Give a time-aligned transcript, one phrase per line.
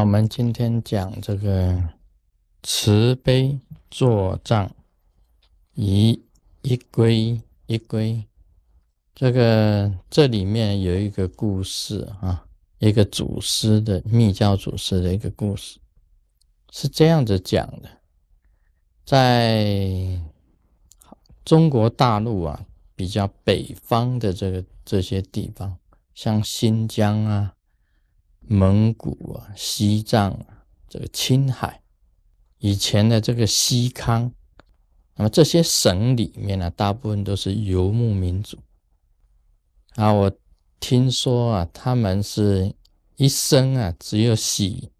[0.00, 1.82] 我们今天讲这个
[2.62, 3.58] 慈悲
[3.90, 4.70] 作障，
[5.74, 6.22] 一
[6.62, 8.24] 一归一归，
[9.12, 12.46] 这个这里面有一个故事啊，
[12.78, 15.80] 一个祖师的密教祖师的一个故事，
[16.70, 17.90] 是这样子讲的，
[19.04, 20.20] 在
[21.44, 25.76] 中国大陆啊，比较北方的这个这些地方，
[26.14, 27.54] 像新疆啊。
[28.48, 31.82] 蒙古啊，西藏啊，这个青海，
[32.58, 34.32] 以前的这个西康，
[35.16, 38.58] 那么这些省里面呢，大部分都是游牧民族
[39.96, 40.10] 啊。
[40.12, 40.32] 我
[40.80, 42.74] 听说啊，他们是
[43.16, 44.90] 一生啊，只有洗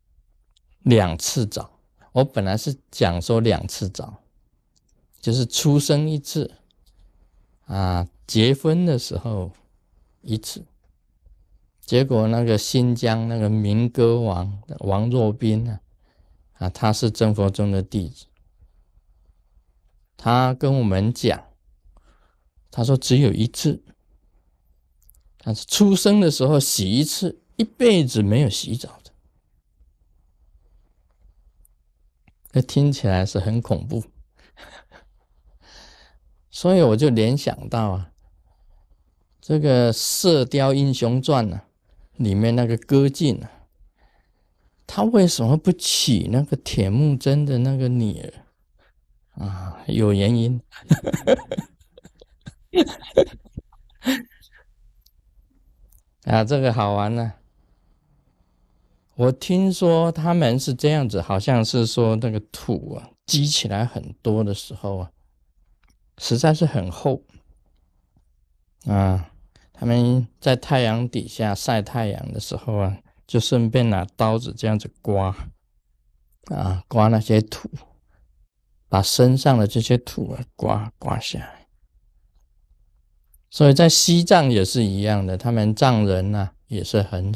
[0.82, 1.80] 两次澡。
[2.12, 4.22] 我本来是讲说两次澡，
[5.20, 6.50] 就是出生一次
[7.64, 9.52] 啊，结婚的时候
[10.20, 10.66] 一次。
[11.88, 15.81] 结果那个新疆那个民歌王王若宾啊，
[16.58, 18.27] 啊，他是真佛宗的弟子，
[20.14, 21.42] 他跟我们讲，
[22.70, 23.83] 他说只有一次，
[25.39, 29.11] 他是出生的时候洗一次，一辈子没有洗澡的，
[32.52, 34.05] 那听起来是很恐怖，
[36.52, 38.12] 所以我就联想到啊，
[39.41, 41.62] 这个《射雕英雄传》呢。
[42.19, 43.48] 里面那个歌妓呢？
[44.86, 48.33] 他为什么不娶那个铁木真的那个女儿
[49.44, 49.83] 啊？
[49.86, 50.61] 有原因。
[56.24, 57.34] 啊，这个好玩呢。
[59.14, 65.11] 我听说他们是这样子，好像是说那个土啊积起来很多的时候啊，
[66.19, 67.22] 实在是很厚
[68.86, 69.33] 啊。
[69.78, 72.98] 他们在太阳底下晒太阳的时候啊，
[73.28, 75.34] 就顺便拿刀子这样子刮，
[76.46, 77.70] 啊，刮那些土，
[78.88, 81.68] 把身上的这些土啊刮刮下来。
[83.50, 87.33] 所以在西藏也是一样的，他们藏人呐也是很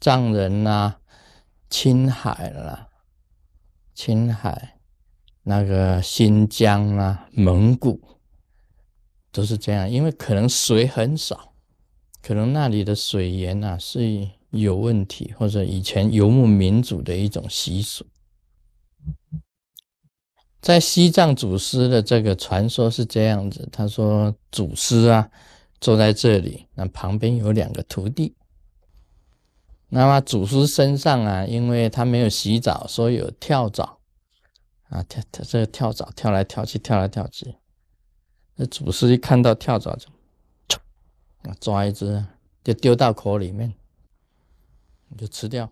[0.00, 0.96] 藏人呐，
[1.68, 2.88] 青海啦，
[3.94, 4.78] 青海
[5.42, 8.15] 那个新疆啊，蒙古。
[9.36, 11.52] 都是这样，因为可能水很少，
[12.22, 18.06] 可能那里的水源啊是有问题，或者以前游牧民族的一种习俗。
[20.62, 25.30] 在西藏祖师的这个传说是这样子，他说祖师啊
[25.82, 28.34] 坐在这里，那旁边有两个徒弟，
[29.90, 33.98] 那么祖师身上啊，因为他没有洗澡，所以有跳蚤
[34.88, 37.54] 啊，跳跳这个跳蚤跳来跳去，跳来跳去。
[38.56, 39.94] 那祖师一看到跳蚤，
[40.66, 40.78] 就
[41.60, 42.24] 抓一只，
[42.64, 43.74] 就丢到口里面，
[45.16, 45.70] 就吃掉。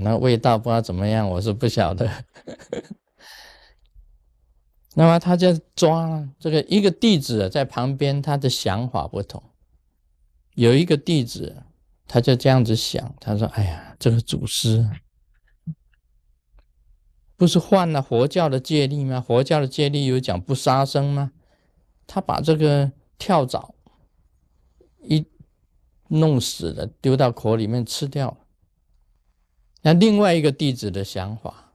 [0.00, 2.10] 那味道不知道怎么样，我是不晓得。
[4.94, 9.42] 那么他就抓了这个一个弟子在旁边，他的想法不同。
[10.54, 11.62] 有一个弟子，
[12.06, 14.88] 他就这样子想，他说：“哎呀，这个祖师
[17.36, 19.20] 不是犯了佛教的戒律吗？
[19.20, 21.32] 佛教的戒律有讲不杀生吗？”
[22.06, 23.74] 他把这个跳蚤
[25.00, 25.26] 一
[26.08, 28.38] 弄死了，丢到口里面吃掉了。
[29.82, 31.72] 那另外一个弟子的想法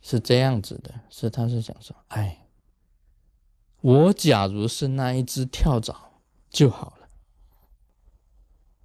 [0.00, 2.46] 是这样子的：是他是想说，哎，
[3.80, 7.08] 我假如是那一只跳蚤就好了。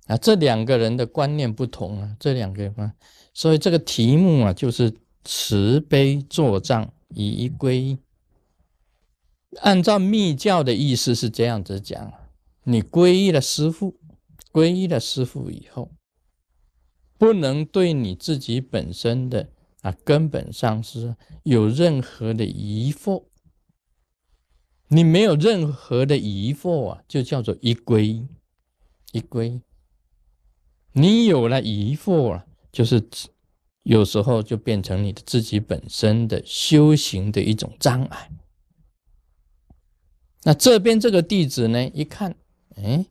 [0.07, 2.93] 啊，这两个人的观念不同啊，这两个人，
[3.33, 7.99] 所以这个题目啊，就是慈悲作障，以一归一。
[9.61, 12.13] 按照密教的意思是这样子讲：
[12.63, 13.99] 你皈依了师父，
[14.51, 15.91] 皈依了师父以后，
[17.17, 19.49] 不能对你自己本身的
[19.81, 23.25] 啊根本上是有任何的疑惑。
[24.87, 28.25] 你没有任何的疑惑啊，就叫做一皈，
[29.11, 29.61] 一皈。
[30.93, 33.07] 你有了疑惑啊，就是
[33.83, 38.31] 有时候就变成你的自己本身的修行的一种障碍。
[40.43, 41.85] 那这边这个弟子呢？
[41.93, 42.35] 一看，
[42.77, 43.05] 哎，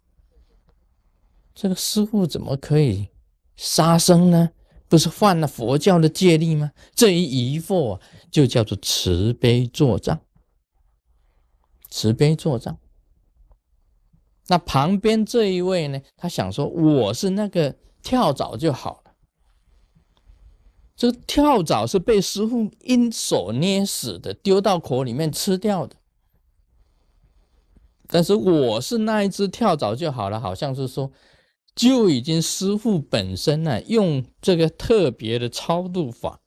[1.55, 3.09] 这个师傅怎么可以
[3.55, 4.51] 杀生呢？
[4.89, 6.73] 不是犯了佛教的戒律吗？
[6.95, 10.19] 这一疑惑就叫做慈悲作障，
[11.91, 12.79] 慈悲作障。
[14.47, 16.01] 那旁边这一位呢？
[16.17, 19.13] 他想说，我是那个跳蚤就好了。
[20.97, 25.97] 这个跳蚤是被师傅一手捏死的，丢到口里面吃掉的。
[28.09, 31.13] 但是我是那一只跳蚤就好了，好像是说
[31.75, 36.41] 就已经师傅本身呢，用这个特别的超度法，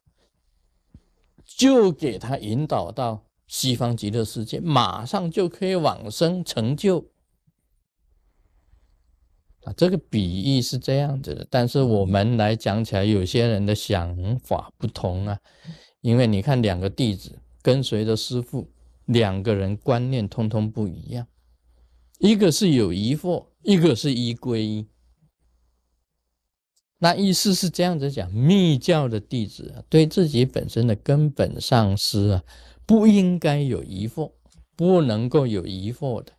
[1.46, 7.12] 就给他引导到西方极乐世界，马上就可以往生成就。
[9.64, 15.38] 啊，这个比喻是这样子的，但是我们来讲起来，有些人的想法不同啊。
[16.02, 18.68] 因为你看，两个弟子跟随着师傅，
[19.06, 21.28] 两个人观念通通不一样，
[22.22, 24.88] 一个是有疑惑，一个是依归一。
[27.00, 32.44] 那意思是这样子讲：密教的弟子啊，对自己本身的根本上师啊，
[32.86, 34.34] 不应该有疑惑，
[34.76, 36.34] 不能够有疑惑的。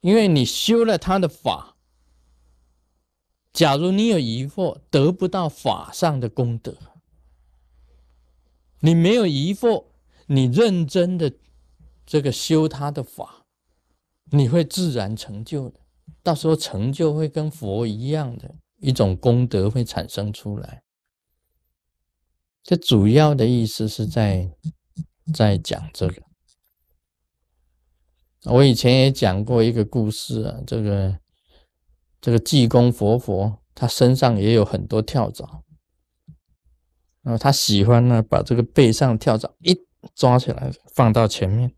[0.00, 1.76] 因为你修了他的法，
[3.52, 6.72] 假如你有疑惑，得不到法上的功德；
[8.78, 9.88] 你没有疑惑，
[10.24, 11.30] 你认真的
[12.06, 13.39] 这个修他的法，
[14.30, 15.80] 你会自然成就的。
[16.22, 20.82] 到时候成就会跟佛一样的一种功德会产生出来。
[22.62, 24.50] 这主要的意思是在
[25.32, 26.22] 在讲这个。
[28.44, 31.18] 我以前也讲过一个故事啊，这个
[32.20, 35.62] 这个济公活佛，他身上也有很多跳蚤，
[37.22, 39.78] 然后他喜欢呢，把这个背上跳蚤一
[40.14, 41.74] 抓起来放到前面，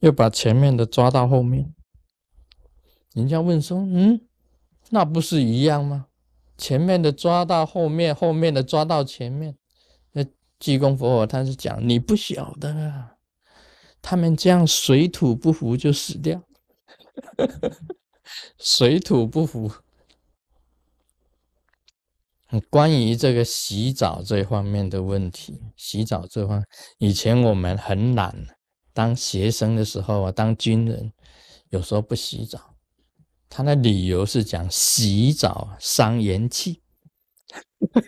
[0.00, 1.74] 又把前面的抓到后面。
[3.14, 4.20] 人家问说：“嗯，
[4.90, 6.06] 那不是一样吗？
[6.58, 9.56] 前面的抓到后面，后面的抓到前面。”
[10.12, 10.24] 那
[10.58, 12.70] 济公佛他是讲你不晓得。
[12.74, 13.12] 啊。
[14.02, 16.42] 他们这样水土不服就死掉，
[18.60, 19.72] 水土不服。
[22.68, 26.62] 关于这个洗澡这方面的问题，洗澡这方，
[26.98, 28.46] 以前我们很懒，
[28.92, 31.10] 当学生的时候啊，当军人，
[31.70, 32.73] 有时候不洗澡，
[33.56, 36.82] 他的理由是讲洗澡伤元气。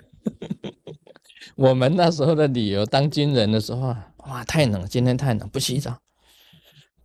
[1.54, 4.12] 我们那时候的理由，当军人的时候啊。
[4.26, 4.84] 哇，太冷！
[4.88, 6.00] 今天太冷，不洗澡，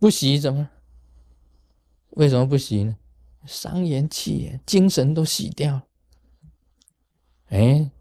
[0.00, 0.68] 不洗怎么？
[2.16, 2.96] 为什么不洗呢？
[3.46, 5.82] 伤元气，精神都洗掉。
[7.50, 7.92] 哎，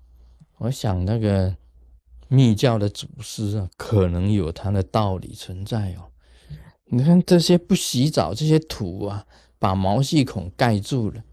[0.57, 1.55] 我想那个
[2.29, 6.09] 密教的祖师啊，可能有他的道理存在哦。
[6.85, 9.27] 你看这些不洗澡，这些土啊，
[9.61, 11.23] 把毛细孔盖住了，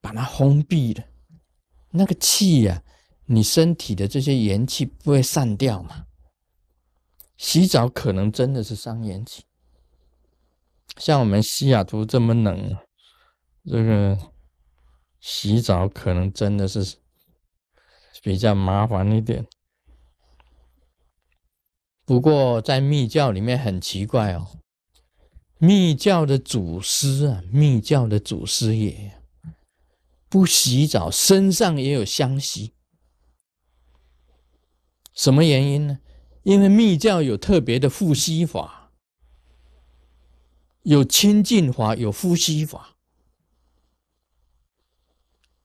[0.00, 1.04] 把它封闭了，
[1.92, 2.82] 那个气呀，
[3.26, 6.06] 你身体的这些元气不会散掉嘛？
[7.36, 9.44] 洗澡可能真的是伤元气，
[10.96, 12.76] 像我们西雅图这么冷，
[13.64, 14.18] 这个
[15.20, 16.96] 洗澡可能真的是
[18.20, 19.46] 比较麻烦一点。
[22.04, 24.58] 不过在密教里面很奇怪哦，
[25.62, 29.20] 密教的祖师啊，密教的祖师爷
[30.26, 32.72] 不洗澡，身上也有香息，
[35.12, 35.98] 什么原因呢？
[36.44, 38.90] 因为密教有特别的呼吸法，
[40.84, 42.96] 有清净法，有呼吸法。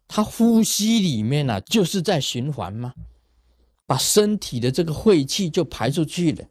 [0.10, 2.94] 他呼吸里面呢，就是在循环嘛，
[3.86, 6.50] 把身体的这个晦气就排出去了。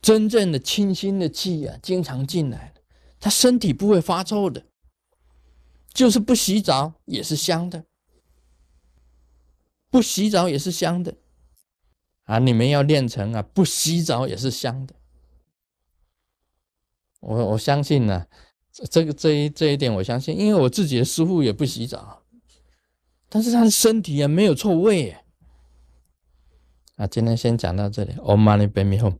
[0.00, 2.80] 真正的清新的气啊，经常进来了，
[3.18, 4.64] 他身体不会发臭的，
[5.92, 7.84] 就是不洗澡也是香的，
[9.90, 11.16] 不洗澡也是香的。
[12.24, 12.38] 啊！
[12.38, 14.94] 你们要练成啊，不洗澡也是香的。
[17.18, 18.26] 我我相信呢，
[18.88, 22.22] 这个这一这一点我相信，因为我自己的师傅也不洗澡，
[23.28, 25.16] 但是他的身体也没有臭味。
[26.94, 29.16] 啊，今天先讲到这里，Om Mani Padme Hum。